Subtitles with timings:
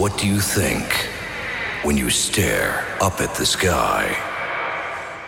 [0.00, 1.10] What do you think
[1.82, 4.16] when you stare up at the sky?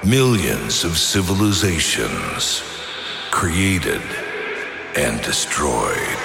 [0.02, 2.62] Millions of civilizations
[3.30, 4.00] created
[4.96, 6.22] and destroyed.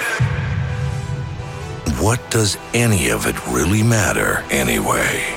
[2.00, 5.36] What does any of it really matter anyway?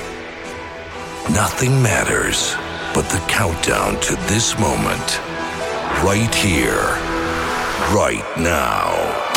[1.33, 2.55] Nothing matters
[2.93, 5.19] but the countdown to this moment.
[6.01, 6.95] Right here,
[7.93, 9.30] right now.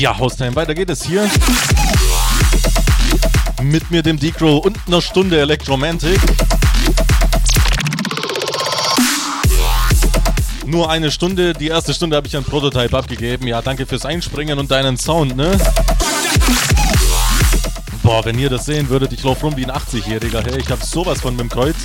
[0.00, 1.28] Ja, Haustime, weiter geht es hier.
[3.60, 6.20] Mit mir, dem Decro und einer Stunde Electromantic.
[10.68, 13.46] Nur eine Stunde, die erste Stunde habe ich an Prototype abgegeben.
[13.46, 15.56] Ja, danke fürs Einspringen und deinen Sound, ne?
[18.02, 20.44] Boah, wenn ihr das sehen würdet, ich laufe rum wie ein 80-Jähriger.
[20.44, 21.76] Hey, ich habe sowas von mit dem Kreuz.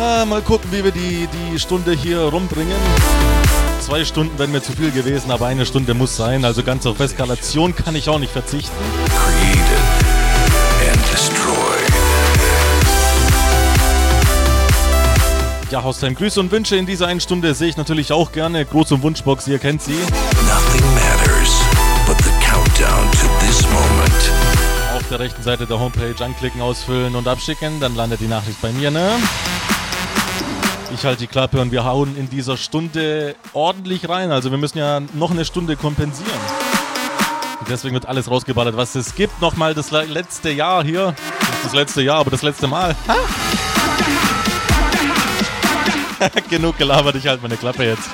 [0.00, 2.76] Ah, mal gucken, wie wir die, die Stunde hier rumbringen.
[3.80, 6.44] Zwei Stunden wären mir zu viel gewesen, aber eine Stunde muss sein.
[6.44, 8.76] Also ganz auf Eskalation kann ich auch nicht verzichten.
[15.70, 18.62] Ja, Haustime, Grüße und Wünsche in dieser einen Stunde sehe ich natürlich auch gerne.
[18.64, 19.94] Groß- und Wunschbox, ihr kennt sie.
[19.94, 21.60] Nothing matters
[22.06, 24.32] but the countdown to this moment.
[24.96, 27.80] Auf der rechten Seite der Homepage anklicken, ausfüllen und abschicken.
[27.80, 29.10] Dann landet die Nachricht bei mir, ne?
[30.94, 34.30] Ich halte die Klappe und wir hauen in dieser Stunde ordentlich rein.
[34.30, 36.30] Also wir müssen ja noch eine Stunde kompensieren.
[37.58, 39.40] Und deswegen wird alles rausgeballert, was es gibt.
[39.42, 41.08] Nochmal das le- letzte Jahr hier.
[41.08, 42.94] Nicht das letzte Jahr, aber das letzte Mal.
[43.08, 43.16] Ha?
[46.50, 48.08] Genug gelabert, ich halte meine Klappe jetzt.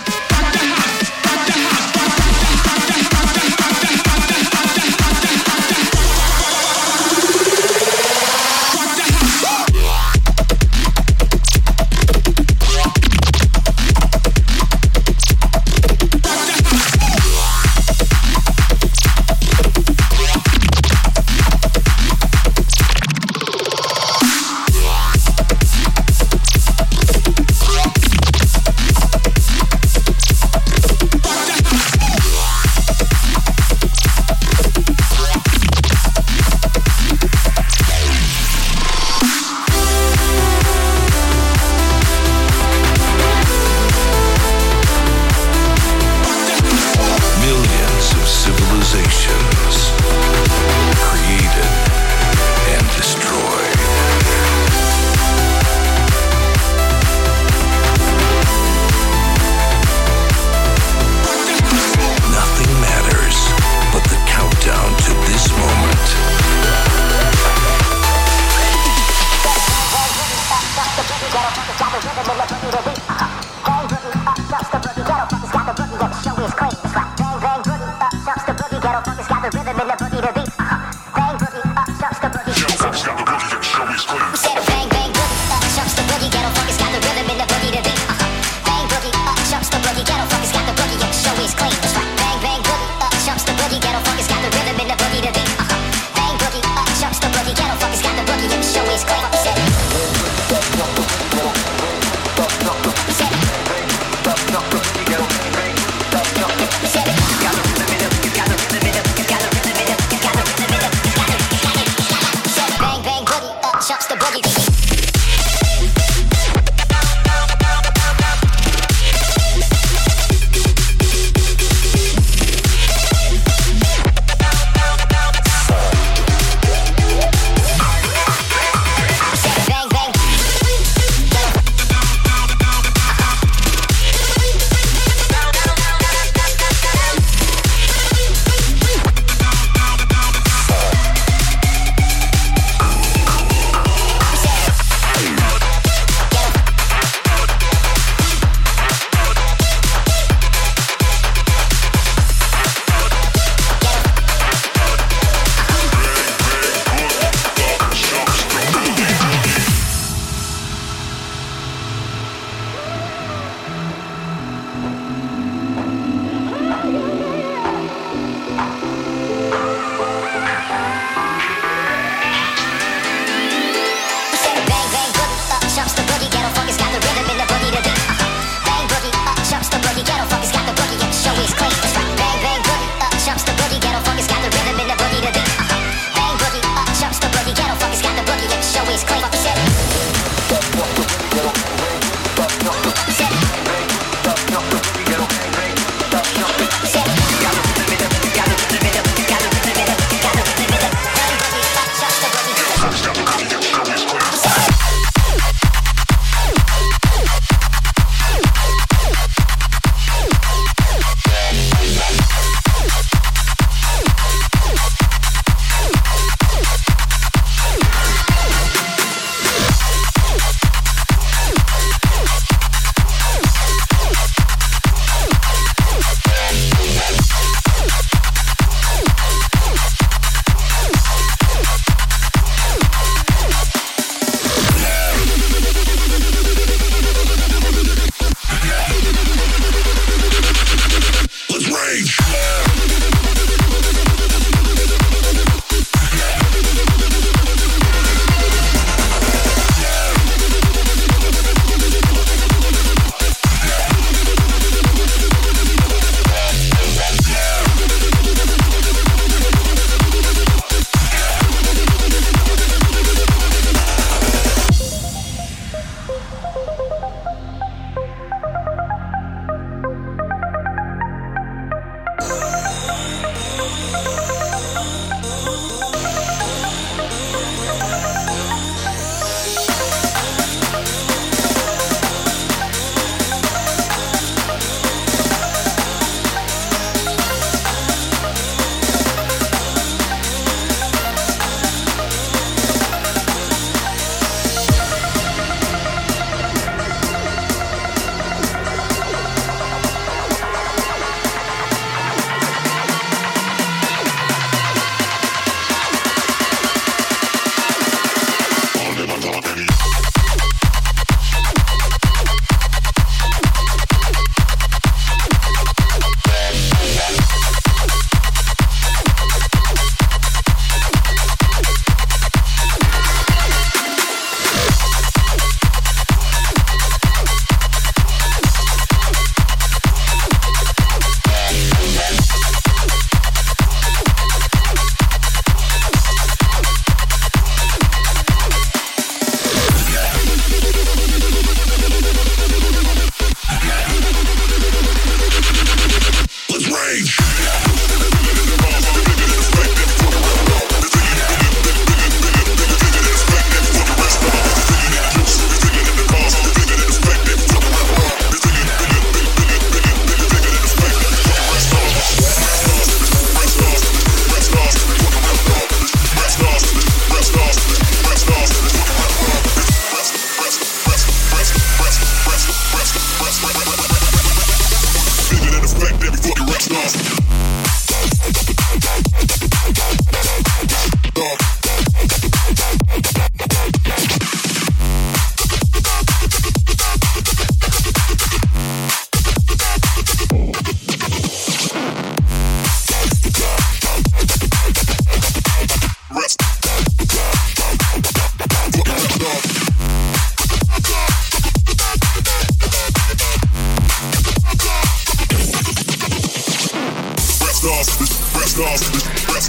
[74.53, 76.82] The boogie, got a fuck, got the boogie, gotta show his.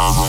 [0.00, 0.28] Oh.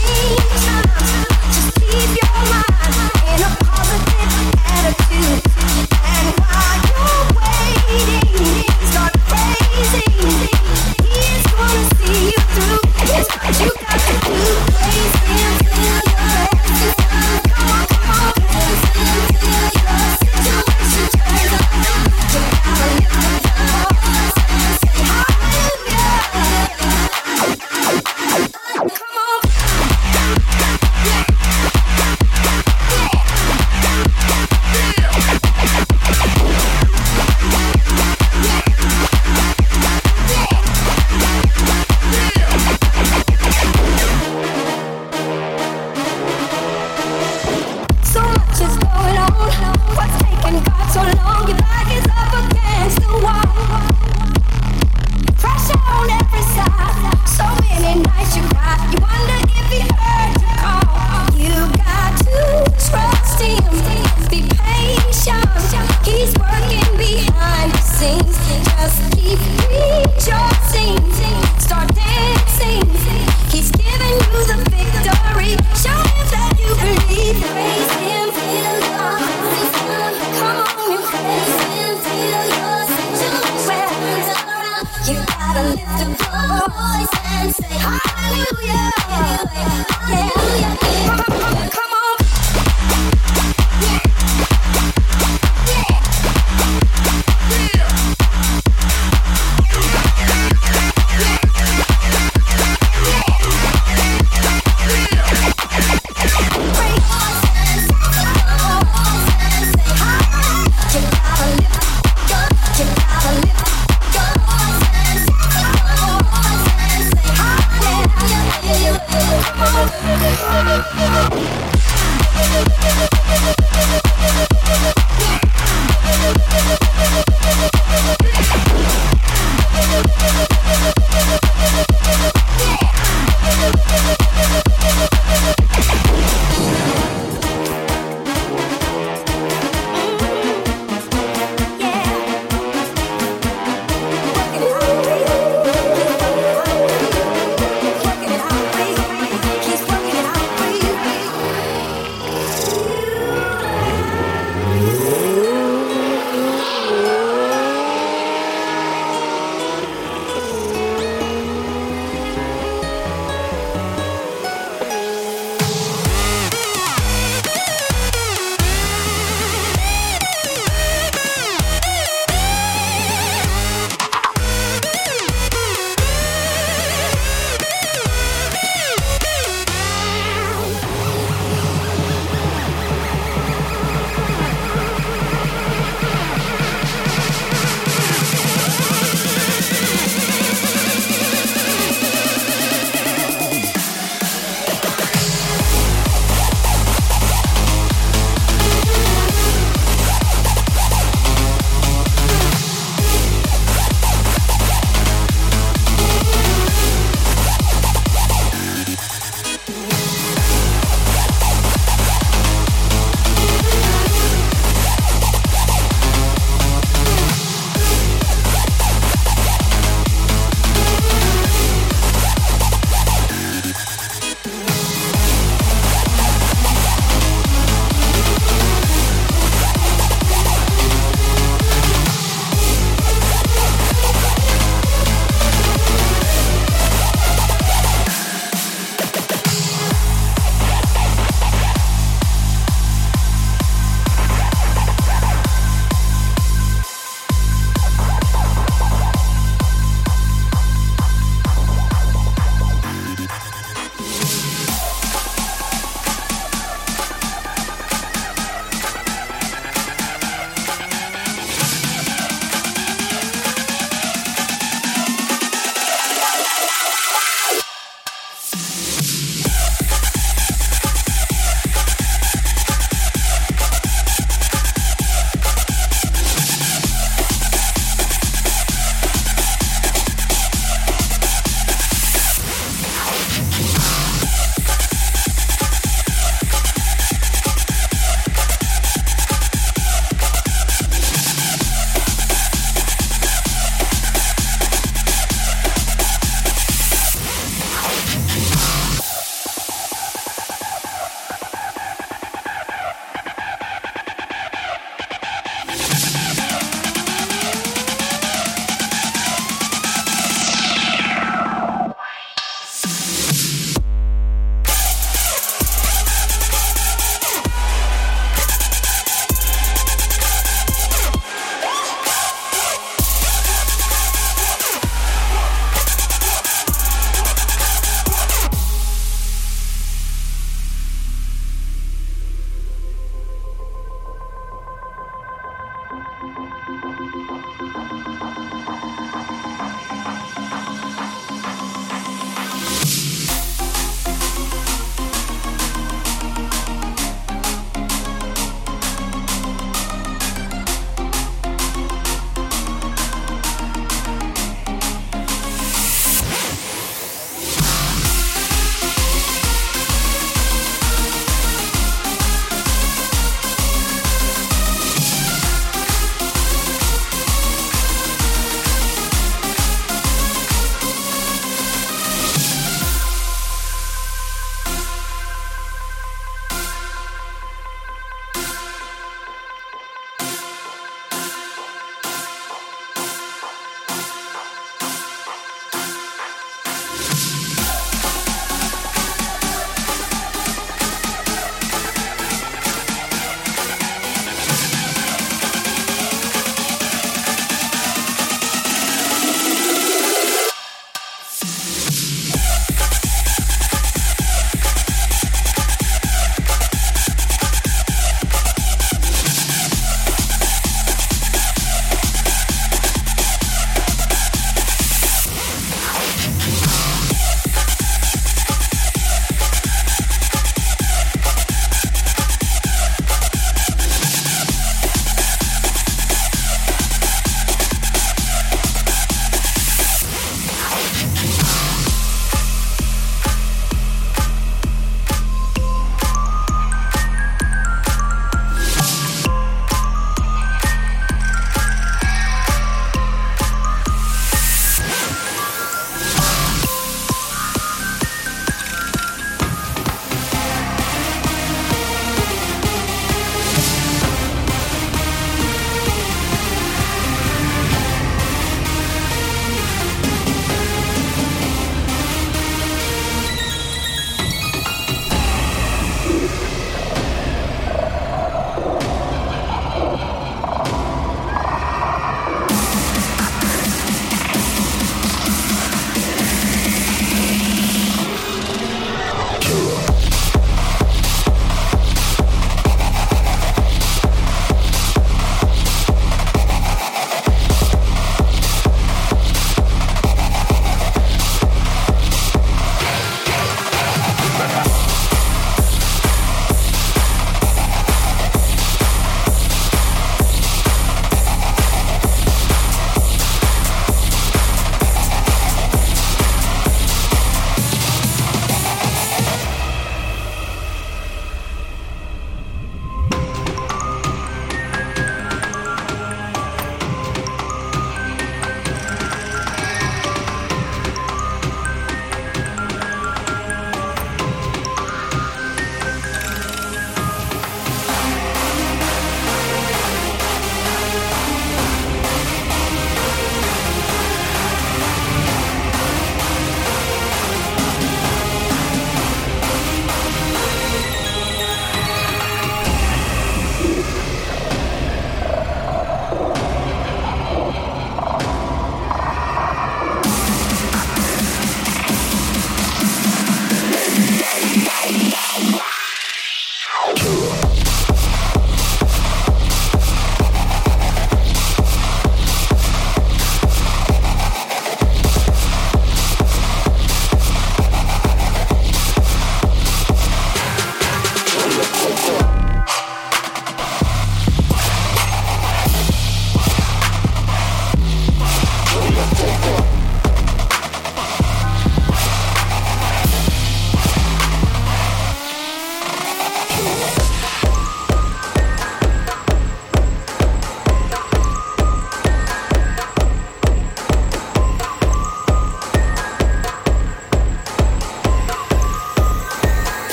[0.31, 0.70] me.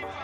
[0.00, 0.23] But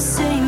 [0.00, 0.39] never say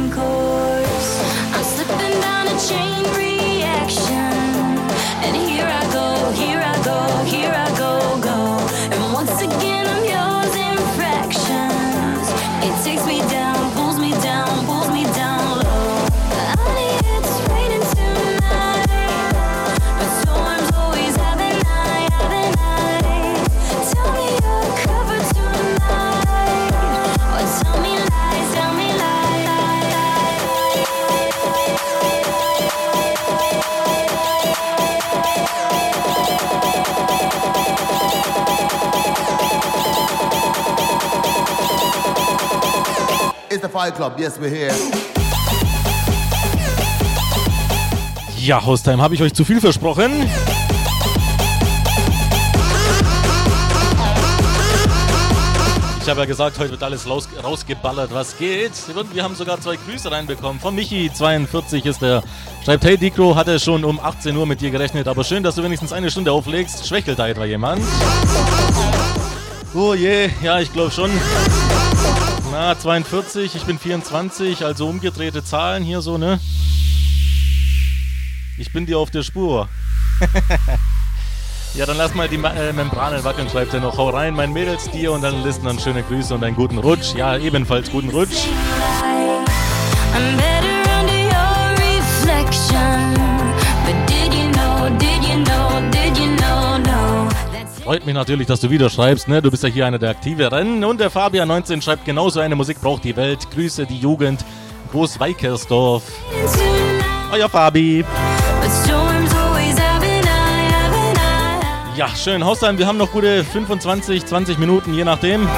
[43.73, 44.19] Fight Club.
[44.19, 44.71] Yes, we're here.
[48.39, 50.11] Ja, Haustime, habe ich euch zu viel versprochen?
[56.03, 58.73] Ich habe ja gesagt, heute wird alles raus, rausgeballert, was geht.
[58.95, 60.61] Und wir haben sogar zwei Grüße reinbekommen.
[60.61, 62.23] Von Michi42 ist der.
[62.65, 65.63] Schreibt, hey Dikro, hatte schon um 18 Uhr mit dir gerechnet, aber schön, dass du
[65.63, 66.87] wenigstens eine Stunde auflegst.
[66.87, 67.83] Schwächelt da etwa jemand?
[69.75, 71.11] Oh je, ja, ich glaube schon.
[72.53, 76.39] Na, 42, ich bin 24, also umgedrehte Zahlen hier so, ne?
[78.59, 79.71] Ich bin dir auf der Spur.
[81.75, 83.97] ja, dann lass mal die äh, Membranen wackeln, schreibt er noch.
[83.97, 87.15] Hau rein, mein Mädels dir und dann listen dann schöne Grüße und einen guten Rutsch.
[87.15, 88.45] Ja, ebenfalls guten Rutsch.
[90.15, 93.22] I'm better under your reflection.
[97.85, 99.43] Freut mich natürlich, dass du wieder schreibst, ne?
[99.43, 100.85] Du bist ja hier einer der Aktiveren.
[100.85, 103.51] Und der Fabian19 schreibt, genauso eine Musik braucht die Welt.
[103.51, 104.45] Grüße die Jugend.
[104.93, 106.05] Groß Weikersdorf.
[107.33, 108.05] Euer Fabi.
[111.97, 112.45] Ja, schön.
[112.45, 115.49] Haustime, wir haben noch gute 25, 20 Minuten, je nachdem.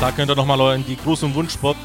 [0.00, 1.76] Da könnt ihr nochmal in die Gruß- und Wunschspot.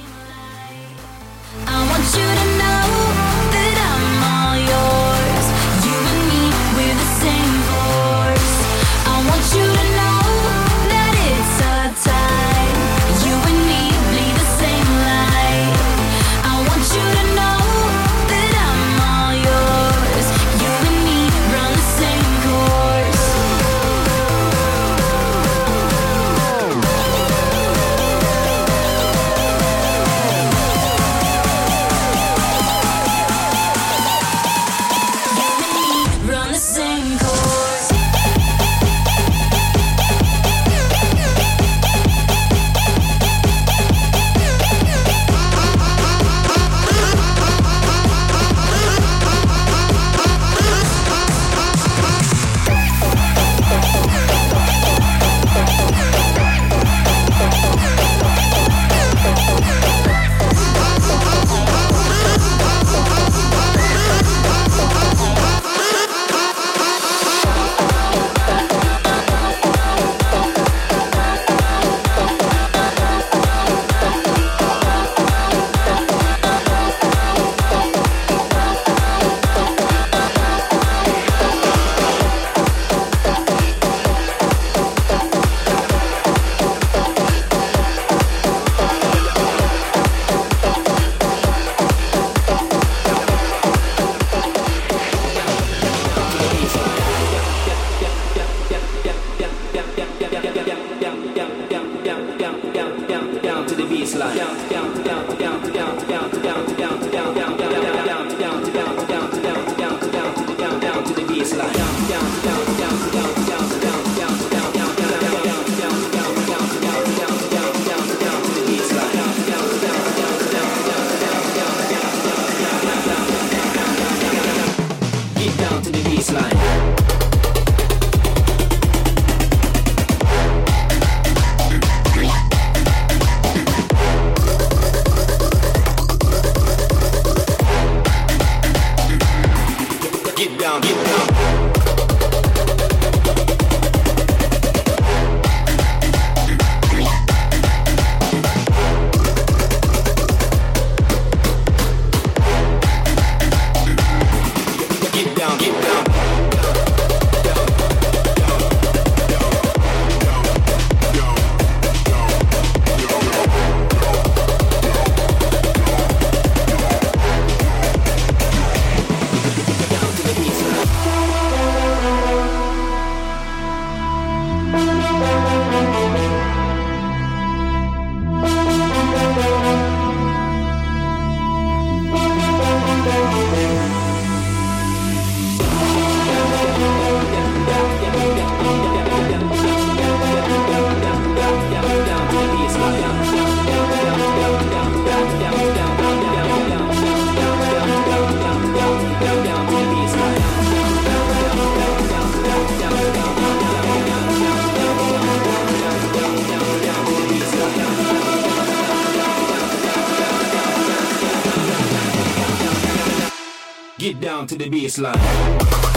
[214.62, 215.91] The baseline.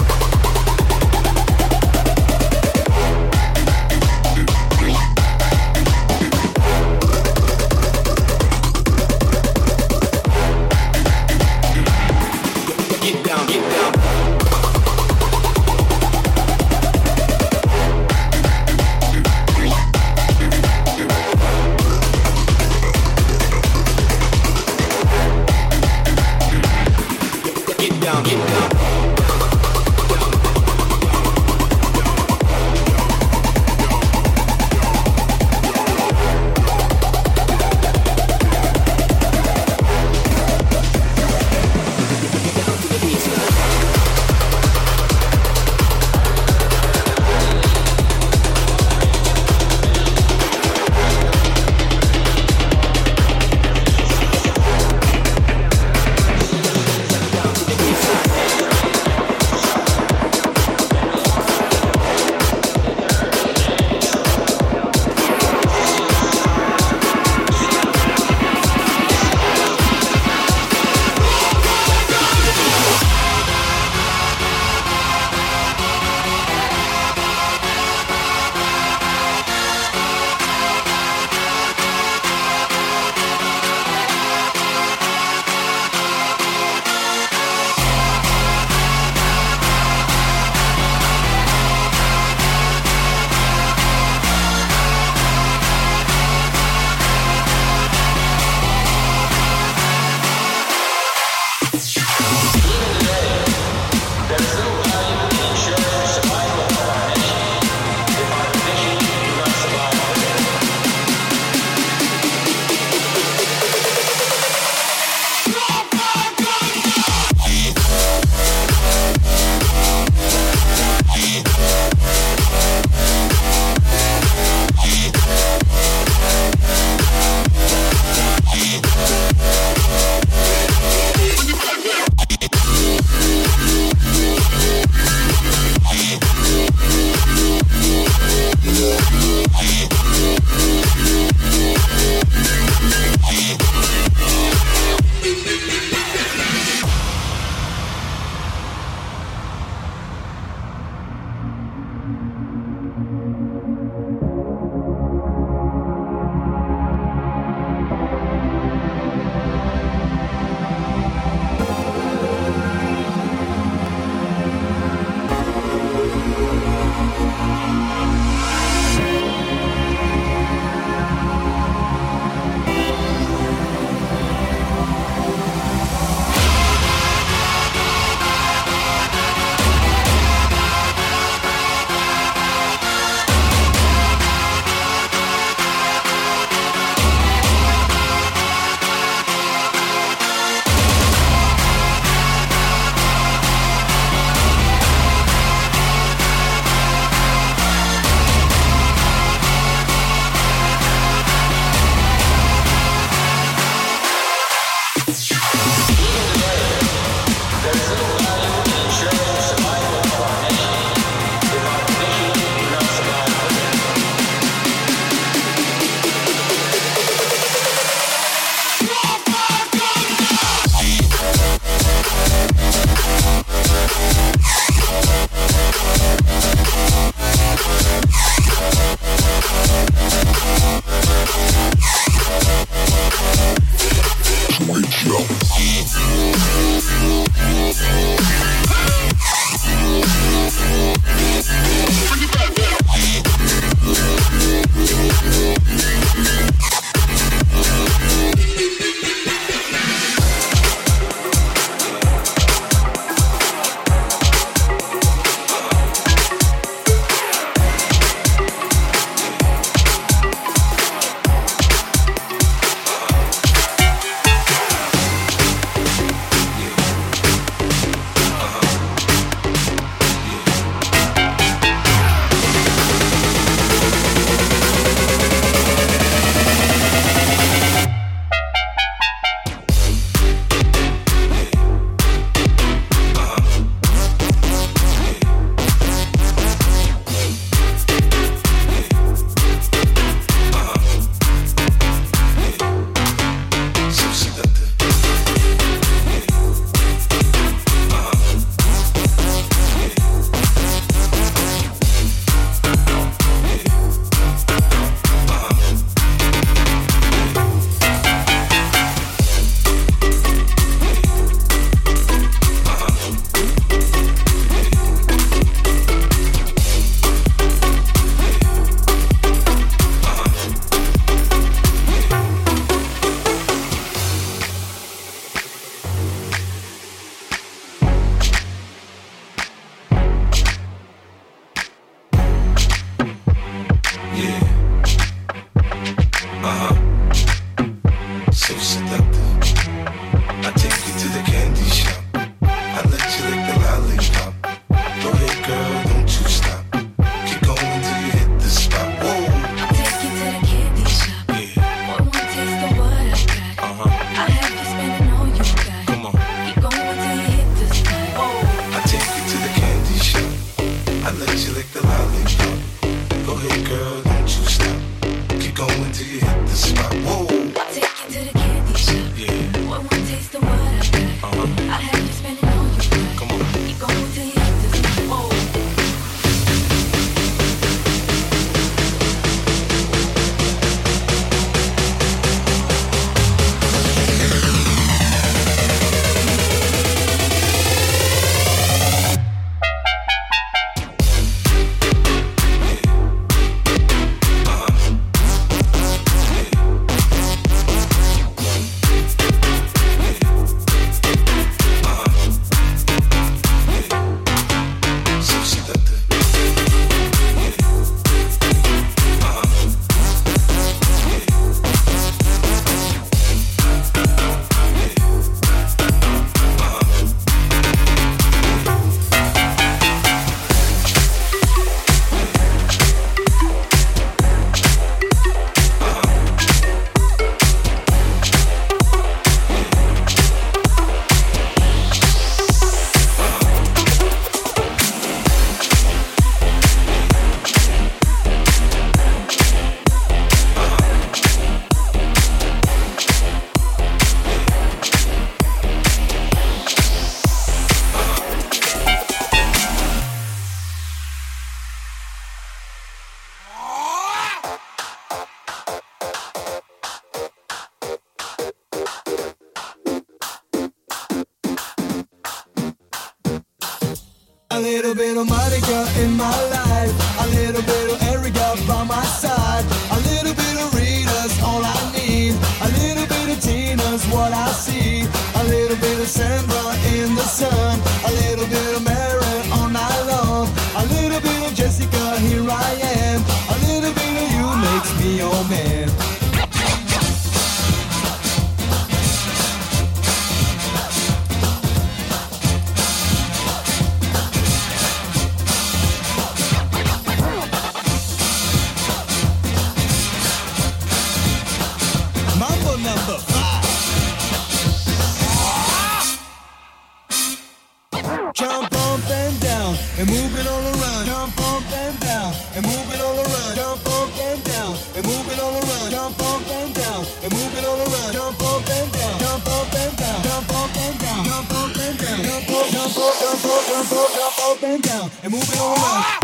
[525.22, 526.23] and move it on up.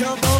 [0.00, 0.39] jump on.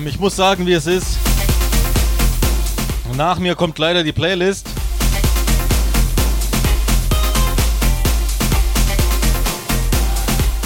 [0.00, 0.10] Haustime.
[0.10, 1.18] Ich muss sagen, wie es ist.
[3.16, 4.66] Nach mir kommt leider die Playlist.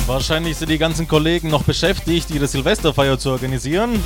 [0.06, 4.02] Wahrscheinlich sind die ganzen Kollegen noch beschäftigt, ihre Silvesterfeier zu organisieren.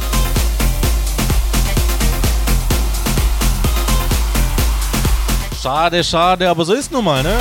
[5.60, 7.36] Schade, schade, aber so ist nun mal, ne?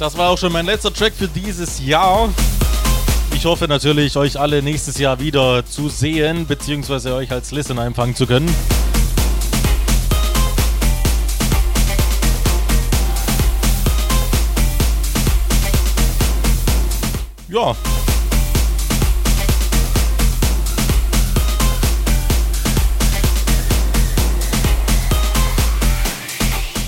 [0.00, 2.28] Das war auch schon mein letzter Track für dieses Jahr.
[3.40, 8.14] Ich hoffe natürlich, euch alle nächstes Jahr wieder zu sehen, beziehungsweise euch als Listener empfangen
[8.14, 8.54] zu können.
[17.48, 17.74] Ja.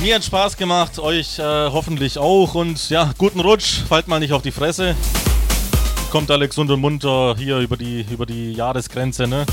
[0.03, 4.35] Mir hat Spaß gemacht, euch äh, hoffentlich auch und ja, guten Rutsch, fallt mal nicht
[4.35, 4.95] auf die Fresse.
[6.13, 9.47] Kommt alle gesund und munter hier über die, über die Jahresgrenze, ne?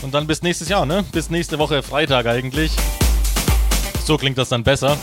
[0.00, 1.04] Und dann bis nächstes Jahr, ne?
[1.12, 2.72] Bis nächste Woche Freitag eigentlich.
[4.06, 4.96] So klingt das dann besser.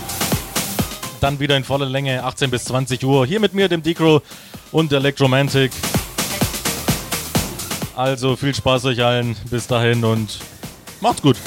[1.21, 3.27] Dann wieder in voller Länge, 18 bis 20 Uhr.
[3.27, 4.23] Hier mit mir, dem Decro
[4.71, 5.71] und Electromantic.
[7.95, 9.35] Also viel Spaß euch allen.
[9.51, 10.39] Bis dahin und
[11.01, 11.37] macht's gut.